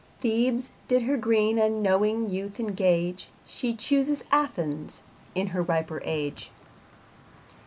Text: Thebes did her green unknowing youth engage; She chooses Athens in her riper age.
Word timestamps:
Thebes 0.19 0.71
did 0.87 1.03
her 1.03 1.15
green 1.15 1.59
unknowing 1.59 2.31
youth 2.31 2.59
engage; 2.59 3.29
She 3.45 3.75
chooses 3.75 4.23
Athens 4.31 5.03
in 5.35 5.45
her 5.53 5.61
riper 5.61 6.01
age. 6.03 6.49